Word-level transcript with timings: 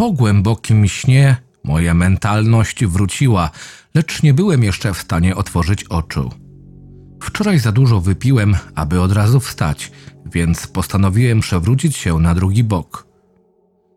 Po 0.00 0.12
głębokim 0.12 0.88
śnie 0.88 1.36
moja 1.64 1.94
mentalność 1.94 2.84
wróciła, 2.84 3.50
lecz 3.94 4.22
nie 4.22 4.34
byłem 4.34 4.64
jeszcze 4.64 4.94
w 4.94 4.98
stanie 4.98 5.36
otworzyć 5.36 5.84
oczu. 5.84 6.30
Wczoraj 7.22 7.58
za 7.58 7.72
dużo 7.72 8.00
wypiłem, 8.00 8.56
aby 8.74 9.00
od 9.00 9.12
razu 9.12 9.40
wstać, 9.40 9.92
więc 10.26 10.66
postanowiłem 10.66 11.40
przewrócić 11.40 11.96
się 11.96 12.18
na 12.18 12.34
drugi 12.34 12.64
bok. 12.64 13.06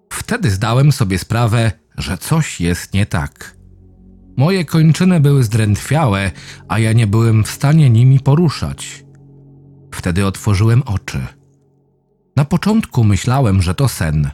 Wtedy 0.09 0.51
zdałem 0.51 0.91
sobie 0.91 1.19
sprawę, 1.19 1.71
że 1.97 2.17
coś 2.17 2.61
jest 2.61 2.93
nie 2.93 3.05
tak. 3.05 3.57
Moje 4.37 4.65
kończyny 4.65 5.19
były 5.19 5.43
zdrętwiałe, 5.43 6.31
a 6.67 6.79
ja 6.79 6.93
nie 6.93 7.07
byłem 7.07 7.43
w 7.43 7.51
stanie 7.51 7.89
nimi 7.89 8.19
poruszać. 8.19 9.05
Wtedy 9.93 10.25
otworzyłem 10.25 10.83
oczy. 10.85 11.27
Na 12.35 12.45
początku 12.45 13.03
myślałem, 13.03 13.61
że 13.61 13.75
to 13.75 13.87
sen. 13.87 14.31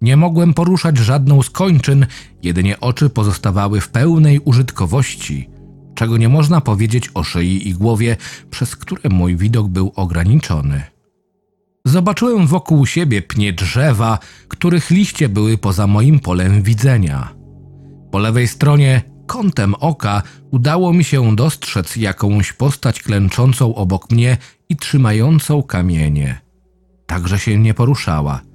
Nie 0.00 0.16
mogłem 0.16 0.54
poruszać 0.54 0.96
żadną 0.96 1.42
z 1.42 1.50
kończyn, 1.50 2.06
jedynie 2.42 2.80
oczy 2.80 3.10
pozostawały 3.10 3.80
w 3.80 3.88
pełnej 3.88 4.40
użytkowości, 4.40 5.50
czego 5.94 6.16
nie 6.16 6.28
można 6.28 6.60
powiedzieć 6.60 7.10
o 7.14 7.24
szyi 7.24 7.68
i 7.68 7.74
głowie, 7.74 8.16
przez 8.50 8.76
które 8.76 9.08
mój 9.10 9.36
widok 9.36 9.68
był 9.68 9.92
ograniczony. 9.96 10.82
Zobaczyłem 11.84 12.46
wokół 12.46 12.86
siebie 12.86 13.22
pnie 13.22 13.52
drzewa, 13.52 14.18
których 14.48 14.90
liście 14.90 15.28
były 15.28 15.58
poza 15.58 15.86
moim 15.86 16.20
polem 16.20 16.62
widzenia. 16.62 17.34
Po 18.10 18.18
lewej 18.18 18.48
stronie, 18.48 19.02
kątem 19.26 19.74
oka, 19.74 20.22
udało 20.50 20.92
mi 20.92 21.04
się 21.04 21.36
dostrzec 21.36 21.96
jakąś 21.96 22.52
postać 22.52 23.02
klęczącą 23.02 23.74
obok 23.74 24.10
mnie 24.10 24.36
i 24.68 24.76
trzymającą 24.76 25.62
kamienie. 25.62 26.40
Także 27.06 27.38
się 27.38 27.58
nie 27.58 27.74
poruszała. 27.74 28.47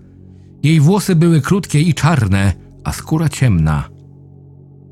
Jej 0.64 0.80
włosy 0.80 1.16
były 1.16 1.42
krótkie 1.42 1.82
i 1.82 1.94
czarne, 1.94 2.54
a 2.84 2.92
skóra 2.92 3.30
ciemna. 3.30 3.90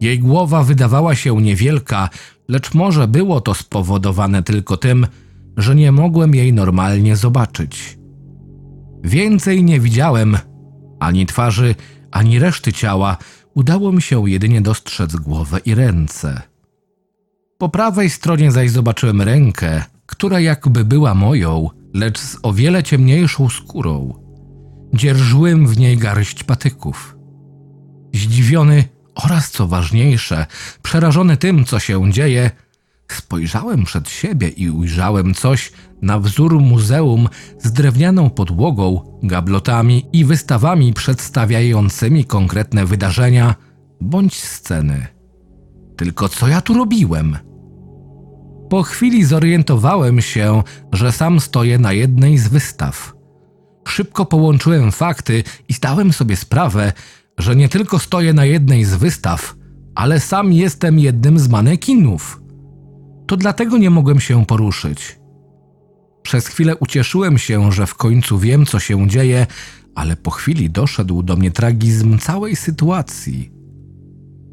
Jej 0.02 0.20
głowa 0.20 0.64
wydawała 0.64 1.16
się 1.16 1.42
niewielka, 1.42 2.10
lecz 2.48 2.74
może 2.74 3.08
było 3.08 3.42
to 3.42 3.54
spowodowane 3.54 4.44
tylko 4.44 4.78
tym, 4.78 5.08
że 5.58 5.76
nie 5.76 5.92
mogłem 5.92 6.36
jej 6.36 6.54
normalnie 6.54 7.16
zobaczyć. 7.16 7.98
Więcej 9.04 9.64
nie 9.64 9.80
widziałem 9.80 10.38
ani 11.00 11.26
twarzy, 11.26 11.76
ani 12.12 12.40
reszty 12.40 12.74
ciała, 12.74 13.18
udało 13.56 13.92
mi 13.92 14.02
się 14.02 14.30
jedynie 14.30 14.62
dostrzec 14.62 15.16
głowę 15.16 15.60
i 15.66 15.76
ręce. 15.76 16.42
Po 17.58 17.70
prawej 17.70 18.10
stronie 18.10 18.52
zaś 18.52 18.72
zobaczyłem 18.72 19.22
rękę, 19.22 19.84
która 20.06 20.40
jakby 20.40 20.86
była 20.86 21.16
moją, 21.16 21.70
lecz 21.94 22.20
z 22.20 22.38
o 22.44 22.54
wiele 22.54 22.84
ciemniejszą 22.84 23.50
skórą. 23.50 24.21
Dzierżyłem 24.94 25.68
w 25.68 25.78
niej 25.78 25.98
garść 25.98 26.44
patyków. 26.44 27.18
Zdziwiony 28.14 28.84
oraz, 29.16 29.52
co 29.52 29.68
ważniejsze, 29.68 30.46
przerażony 30.82 31.38
tym, 31.38 31.66
co 31.66 31.80
się 31.80 32.12
dzieje, 32.12 32.52
spojrzałem 33.12 33.84
przed 33.84 34.10
siebie 34.10 34.50
i 34.50 34.70
ujrzałem 34.70 35.34
coś 35.34 35.72
na 36.02 36.20
wzór 36.20 36.60
muzeum 36.60 37.30
z 37.60 37.72
drewnianą 37.72 38.30
podłogą, 38.30 39.20
gablotami 39.24 40.06
i 40.14 40.26
wystawami 40.26 40.94
przedstawiającymi 40.94 42.26
konkretne 42.26 42.86
wydarzenia 42.86 43.56
bądź 44.02 44.44
sceny. 44.44 45.08
Tylko 45.98 46.30
co 46.30 46.48
ja 46.48 46.62
tu 46.62 46.74
robiłem? 46.74 47.38
Po 48.70 48.84
chwili 48.84 49.24
zorientowałem 49.26 50.22
się, 50.22 50.64
że 50.92 51.12
sam 51.12 51.40
stoję 51.40 51.80
na 51.80 51.94
jednej 51.94 52.38
z 52.38 52.48
wystaw. 52.48 53.21
Szybko 53.88 54.26
połączyłem 54.26 54.92
fakty 54.92 55.44
i 55.70 55.74
zdałem 55.74 56.14
sobie 56.14 56.36
sprawę, 56.36 56.94
że 57.38 57.56
nie 57.56 57.70
tylko 57.70 58.00
stoję 58.00 58.34
na 58.34 58.46
jednej 58.46 58.86
z 58.86 58.96
wystaw, 58.96 59.56
ale 59.96 60.20
sam 60.20 60.54
jestem 60.54 61.00
jednym 61.00 61.40
z 61.40 61.48
manekinów. 61.48 62.42
To 63.28 63.38
dlatego 63.38 63.78
nie 63.78 63.90
mogłem 63.90 64.20
się 64.20 64.46
poruszyć. 64.46 65.20
Przez 66.24 66.48
chwilę 66.48 66.76
ucieszyłem 66.76 67.38
się, 67.38 67.72
że 67.72 67.88
w 67.88 67.96
końcu 67.96 68.40
wiem, 68.40 68.66
co 68.66 68.80
się 68.80 69.08
dzieje, 69.08 69.48
ale 69.96 70.16
po 70.16 70.32
chwili 70.32 70.70
doszedł 70.70 71.24
do 71.24 71.36
mnie 71.36 71.52
tragizm 71.52 72.18
całej 72.18 72.56
sytuacji. 72.56 73.52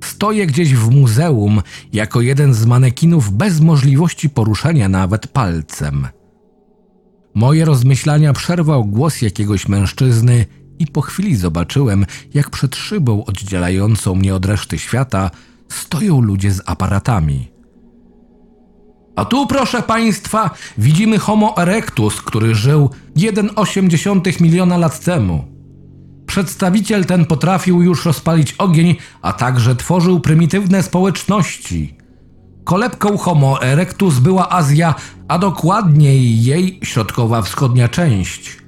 Stoję 0.05 0.47
gdzieś 0.47 0.75
w 0.75 0.91
muzeum 0.91 1.63
jako 1.93 2.21
jeden 2.21 2.55
z 2.55 2.67
manekinów 2.67 3.33
bez 3.33 3.61
możliwości 3.61 4.31
poruszenia 4.31 4.89
nawet 4.89 5.27
palcem. 5.27 6.09
Moje 7.35 7.65
rozmyślania 7.65 8.33
przerwał 8.33 8.85
głos 8.85 9.23
jakiegoś 9.23 9.69
mężczyzny 9.69 10.47
i 10.79 10.87
po 10.87 11.01
chwili 11.01 11.37
zobaczyłem, 11.37 12.07
jak 12.35 12.51
przed 12.51 12.77
szybą 12.77 13.25
oddzielającą 13.25 14.15
mnie 14.15 14.35
od 14.35 14.47
reszty 14.47 14.79
świata 14.79 15.31
stoją 15.69 16.21
ludzie 16.21 16.53
z 16.53 16.63
aparatami. 16.67 17.49
A 19.17 19.25
tu, 19.25 19.47
proszę 19.47 19.83
Państwa, 19.83 20.51
widzimy 20.79 21.19
Homo 21.19 21.57
erectus, 21.57 22.23
który 22.23 22.55
żył 22.55 22.91
1,8 23.17 24.41
miliona 24.41 24.77
lat 24.77 25.01
temu. 25.01 25.45
Przedstawiciel 26.27 27.05
ten 27.05 27.27
potrafił 27.27 27.83
już 27.83 28.05
rozpalić 28.05 28.53
ogień, 28.53 28.97
a 29.23 29.33
także 29.33 29.77
tworzył 29.77 30.21
prymitywne 30.21 30.83
społeczności. 30.83 31.98
Kolebką 32.69 33.19
Homo 33.19 33.63
erectus 33.63 34.19
była 34.19 34.51
Azja, 34.51 34.95
a 35.29 35.39
dokładniej 35.39 36.45
jej 36.45 36.81
środkowa 36.83 37.43
wschodnia 37.43 37.89
część. 37.89 38.59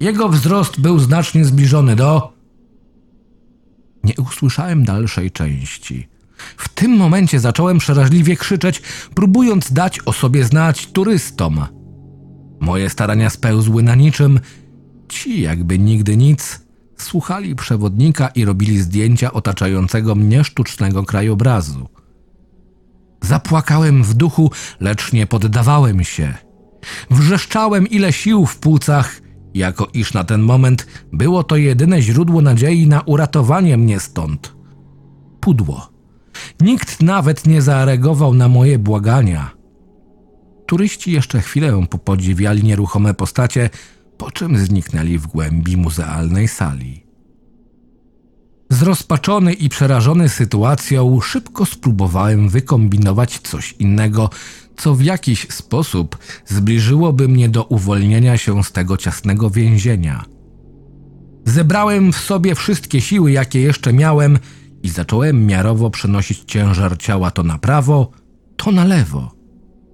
Jego 0.00 0.28
wzrost 0.28 0.80
był 0.80 0.98
znacznie 0.98 1.44
zbliżony 1.44 1.96
do. 1.96 2.32
Nie 4.04 4.14
usłyszałem 4.18 4.84
dalszej 4.84 5.30
części. 5.30 6.08
W 6.56 6.68
tym 6.68 6.96
momencie 6.96 7.40
zacząłem 7.40 7.78
przeraźliwie 7.78 8.36
krzyczeć, 8.36 8.82
próbując 9.14 9.72
dać 9.72 10.00
o 10.06 10.12
sobie 10.12 10.44
znać 10.44 10.86
turystom. 10.86 11.66
Moje 12.60 12.90
starania 12.90 13.30
spełzły 13.30 13.82
na 13.82 13.94
niczym. 13.94 14.40
Ci, 15.08 15.40
jakby 15.40 15.78
nigdy 15.78 16.16
nic, 16.16 16.60
słuchali 16.96 17.56
przewodnika 17.56 18.28
i 18.28 18.44
robili 18.44 18.78
zdjęcia 18.78 19.32
otaczającego 19.32 20.14
mnie 20.14 20.44
sztucznego 20.44 21.02
krajobrazu. 21.04 21.88
Zapłakałem 23.22 24.02
w 24.02 24.14
duchu, 24.14 24.50
lecz 24.80 25.12
nie 25.12 25.26
poddawałem 25.26 26.04
się. 26.04 26.34
Wrzeszczałem 27.10 27.86
ile 27.86 28.12
sił 28.12 28.46
w 28.46 28.58
płucach, 28.58 29.20
jako 29.54 29.88
iż 29.94 30.14
na 30.14 30.24
ten 30.24 30.42
moment 30.42 30.86
było 31.12 31.44
to 31.44 31.56
jedyne 31.56 32.02
źródło 32.02 32.40
nadziei 32.40 32.86
na 32.86 33.00
uratowanie 33.00 33.76
mnie 33.76 34.00
stąd. 34.00 34.54
Pudło. 35.40 35.92
Nikt 36.60 37.02
nawet 37.02 37.46
nie 37.46 37.62
zareagował 37.62 38.34
na 38.34 38.48
moje 38.48 38.78
błagania. 38.78 39.50
Turyści 40.66 41.12
jeszcze 41.12 41.40
chwilę 41.40 41.86
popodziwiali 41.90 42.64
nieruchome 42.64 43.14
postacie, 43.14 43.70
po 44.18 44.30
czym 44.30 44.58
zniknęli 44.58 45.18
w 45.18 45.26
głębi 45.26 45.76
muzealnej 45.76 46.48
sali. 46.48 47.11
Zrozpaczony 48.72 49.52
i 49.52 49.68
przerażony 49.68 50.28
sytuacją, 50.28 51.20
szybko 51.20 51.66
spróbowałem 51.66 52.48
wykombinować 52.48 53.38
coś 53.38 53.72
innego, 53.72 54.30
co 54.76 54.94
w 54.94 55.02
jakiś 55.02 55.46
sposób 55.50 56.18
zbliżyłoby 56.46 57.28
mnie 57.28 57.48
do 57.48 57.64
uwolnienia 57.64 58.38
się 58.38 58.64
z 58.64 58.72
tego 58.72 58.96
ciasnego 58.96 59.50
więzienia. 59.50 60.24
Zebrałem 61.44 62.12
w 62.12 62.16
sobie 62.16 62.54
wszystkie 62.54 63.00
siły, 63.00 63.32
jakie 63.32 63.60
jeszcze 63.60 63.92
miałem, 63.92 64.38
i 64.82 64.88
zacząłem 64.88 65.46
miarowo 65.46 65.90
przenosić 65.90 66.42
ciężar 66.46 66.98
ciała 66.98 67.30
to 67.30 67.42
na 67.42 67.58
prawo, 67.58 68.10
to 68.56 68.72
na 68.72 68.84
lewo. 68.84 69.34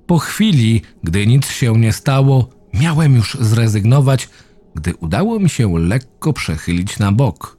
Po 0.07 0.19
chwili, 0.19 0.83
gdy 1.05 1.27
nic 1.27 1.51
się 1.51 1.79
nie 1.79 1.93
stało, 1.93 2.51
miałem 2.75 3.15
już 3.15 3.37
zrezygnować, 3.41 4.29
gdy 4.75 4.95
udało 4.95 5.39
mi 5.39 5.49
się 5.49 5.79
lekko 5.79 6.33
przechylić 6.33 6.99
na 6.99 7.13
bok. 7.13 7.58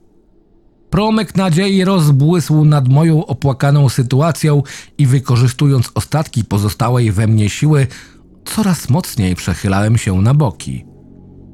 Promyk 0.90 1.36
nadziei 1.36 1.84
rozbłysł 1.84 2.66
nad 2.66 2.88
moją 2.88 3.26
opłakaną 3.26 3.90
sytuacją 3.90 4.64
i 4.98 5.06
wykorzystując 5.06 5.92
ostatki 5.96 6.44
pozostałej 6.44 7.12
we 7.12 7.28
mnie 7.28 7.50
siły, 7.50 7.88
coraz 8.46 8.90
mocniej 8.90 9.36
przechylałem 9.36 9.98
się 9.98 10.22
na 10.22 10.34
boki. 10.34 10.86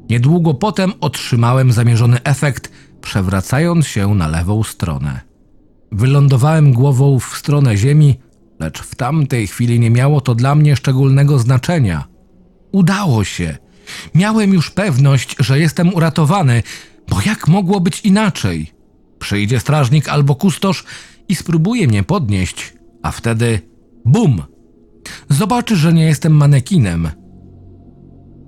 Niedługo 0.10 0.54
potem 0.54 0.94
otrzymałem 1.02 1.72
zamierzony 1.72 2.24
efekt, 2.24 2.72
przewracając 3.02 3.88
się 3.88 4.16
na 4.16 4.28
lewą 4.28 4.64
stronę. 4.64 5.22
Wylądowałem 5.92 6.74
głową 6.74 7.20
w 7.20 7.38
stronę 7.38 7.78
ziemi, 7.78 8.20
lecz 8.60 8.82
w 8.82 8.96
tamtej 8.96 9.48
chwili 9.48 9.80
nie 9.80 9.92
miało 9.92 10.22
to 10.22 10.36
dla 10.36 10.56
mnie 10.56 10.76
szczególnego 10.76 11.40
znaczenia. 11.40 12.08
Udało 12.72 13.24
się. 13.24 13.58
Miałem 14.16 14.54
już 14.54 14.72
pewność, 14.72 15.36
że 15.40 15.60
jestem 15.60 15.94
uratowany, 15.94 16.64
bo 17.10 17.18
jak 17.26 17.48
mogło 17.48 17.80
być 17.80 18.02
inaczej? 18.02 18.75
Przyjdzie 19.20 19.60
strażnik 19.60 20.10
albo 20.10 20.36
kustosz 20.36 20.84
i 21.28 21.36
spróbuje 21.36 21.88
mnie 21.88 22.04
podnieść, 22.04 22.74
a 23.04 23.12
wtedy 23.12 23.62
bum! 24.06 24.44
Zobaczy, 25.30 25.76
że 25.76 25.94
nie 25.94 26.06
jestem 26.06 26.34
manekinem. 26.34 27.10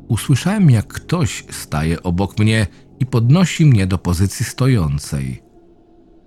Usłyszałem, 0.07 0.69
jak 0.69 0.87
ktoś 0.87 1.45
staje 1.51 2.03
obok 2.03 2.39
mnie 2.39 2.67
i 2.99 3.05
podnosi 3.05 3.65
mnie 3.65 3.87
do 3.87 3.97
pozycji 3.97 4.45
stojącej. 4.45 5.43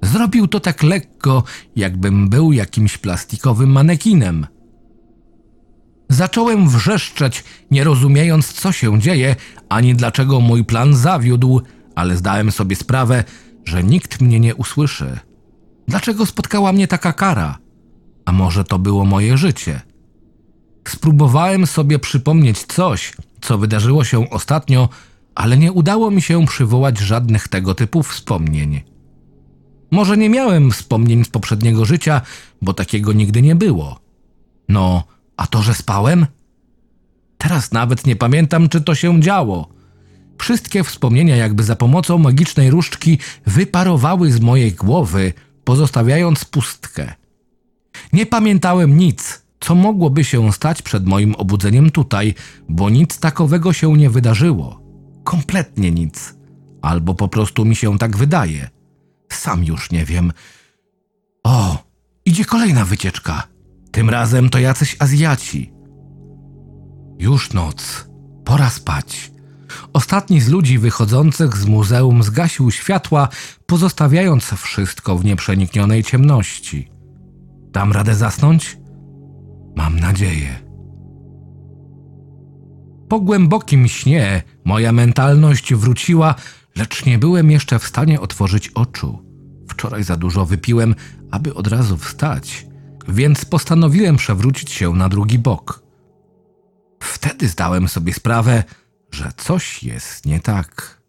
Zrobił 0.03 0.47
to 0.47 0.61
tak 0.61 0.83
lekko, 0.83 1.43
jakbym 1.77 2.29
był 2.29 2.53
jakimś 2.53 2.99
plastikowym 2.99 3.71
manekinem. 3.71 4.47
Zacząłem 6.09 6.69
wrzeszczeć, 6.69 7.45
nie 7.71 7.85
rozumiejąc, 7.85 8.53
co 8.53 8.73
się 8.73 9.01
dzieje, 9.01 9.37
ani 9.69 9.95
dlaczego 9.95 10.41
mój 10.41 10.65
plan 10.65 10.95
zawiódł, 10.95 11.61
ale 11.95 12.17
zdałem 12.17 12.53
sobie 12.53 12.77
sprawę, 12.77 13.25
że 13.71 13.85
nikt 13.85 14.21
mnie 14.21 14.41
nie 14.41 14.55
usłyszy. 14.55 15.19
Dlaczego 15.89 16.27
spotkała 16.27 16.73
mnie 16.73 16.89
taka 16.89 17.13
kara? 17.13 17.59
A 18.25 18.33
może 18.33 18.65
to 18.65 18.79
było 18.79 19.05
moje 19.05 19.39
życie? 19.39 19.81
Spróbowałem 20.89 21.67
sobie 21.67 21.99
przypomnieć 21.99 22.59
coś, 22.59 23.13
co 23.41 23.59
wydarzyło 23.59 24.05
się 24.05 24.31
ostatnio, 24.31 24.89
ale 25.35 25.59
nie 25.59 25.73
udało 25.73 26.11
mi 26.11 26.23
się 26.23 26.47
przywołać 26.47 26.99
żadnych 26.99 27.49
tego 27.49 27.75
typu 27.75 28.03
wspomnień. 28.03 28.81
Może 29.91 30.17
nie 30.17 30.31
miałem 30.31 30.71
wspomnień 30.71 31.25
z 31.25 31.29
poprzedniego 31.29 31.85
życia, 31.85 32.21
bo 32.63 32.75
takiego 32.75 33.13
nigdy 33.13 33.43
nie 33.43 33.55
było. 33.55 34.01
No, 34.69 35.05
a 35.37 35.47
to, 35.47 35.63
że 35.63 35.75
spałem? 35.75 36.27
Teraz 37.39 37.73
nawet 37.73 38.07
nie 38.07 38.17
pamiętam, 38.17 38.69
czy 38.69 38.81
to 38.81 38.95
się 38.95 39.21
działo. 39.21 39.80
Wszystkie 40.41 40.85
wspomnienia, 40.85 41.37
jakby 41.37 41.63
za 41.63 41.77
pomocą 41.77 42.19
magicznej 42.19 42.71
różdżki, 42.71 43.19
wyparowały 43.47 44.33
z 44.33 44.41
mojej 44.41 44.73
głowy, 44.73 45.33
pozostawiając 45.65 46.45
pustkę. 46.45 47.15
Nie 48.13 48.27
pamiętałem 48.27 48.97
nic, 48.99 49.43
co 49.61 49.75
mogłoby 49.75 50.25
się 50.25 50.53
stać 50.53 50.83
przed 50.83 51.07
moim 51.07 51.35
obudzeniem 51.35 51.91
tutaj, 51.91 52.35
bo 52.69 52.91
nic 52.91 53.19
takowego 53.19 53.73
się 53.73 53.97
nie 53.97 54.11
wydarzyło. 54.11 54.81
Kompletnie 55.25 55.91
nic. 55.91 56.35
Albo 56.83 57.15
po 57.15 57.29
prostu 57.29 57.65
mi 57.65 57.77
się 57.77 57.99
tak 57.99 58.17
wydaje. 58.17 58.71
Sam 59.33 59.65
już 59.65 59.91
nie 59.91 60.05
wiem. 60.05 60.33
O, 61.45 61.79
idzie 62.25 62.45
kolejna 62.45 62.85
wycieczka. 62.85 63.43
Tym 63.91 64.11
razem 64.11 64.51
to 64.51 64.59
jacyś 64.59 64.97
Azjaci. 64.99 65.73
Już 67.19 67.53
noc. 67.53 68.09
Pora 68.45 68.71
spać. 68.71 69.31
Ostatni 69.93 70.41
z 70.41 70.49
ludzi 70.49 70.79
wychodzących 70.79 71.57
z 71.57 71.67
muzeum 71.67 72.23
zgasił 72.23 72.71
światła, 72.71 73.29
pozostawiając 73.67 74.45
wszystko 74.45 75.19
w 75.19 75.25
nieprzeniknionej 75.25 76.05
ciemności. 76.05 76.89
Dam 77.73 77.93
radę 77.93 78.15
zasnąć? 78.15 78.79
Mam 79.77 80.01
nadzieję. 80.01 80.71
Po 83.09 83.21
głębokim 83.21 83.89
śnie 83.89 84.43
moja 84.65 84.93
mentalność 84.93 85.75
wróciła, 85.75 86.35
lecz 86.77 87.07
nie 87.07 87.19
byłem 87.19 87.51
jeszcze 87.51 87.79
w 87.79 87.87
stanie 87.87 88.21
otworzyć 88.21 88.69
oczu. 88.69 89.19
Wczoraj 89.69 90.05
za 90.05 90.17
dużo 90.17 90.47
wypiłem, 90.47 90.95
aby 91.31 91.55
od 91.55 91.67
razu 91.67 91.97
wstać, 91.97 92.67
więc 93.09 93.45
postanowiłem 93.45 94.17
przewrócić 94.17 94.71
się 94.71 94.93
na 94.93 95.09
drugi 95.09 95.39
bok. 95.39 95.83
Wtedy 97.03 97.49
zdałem 97.49 97.89
sobie 97.89 98.13
sprawę, 98.13 98.65
że 99.11 99.33
coś 99.37 99.83
jest 99.83 100.27
nie 100.27 100.41
tak. 100.41 101.01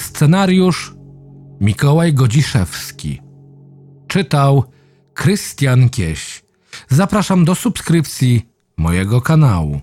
Scenariusz 0.00 0.94
Mikołaj 1.60 2.14
Godziszewski. 2.14 3.20
Czytał 4.08 4.64
Krystian 5.14 5.88
Kieś. 5.88 6.42
Zapraszam 6.88 7.44
do 7.44 7.54
subskrypcji 7.54 8.48
mojego 8.76 9.20
kanału. 9.20 9.80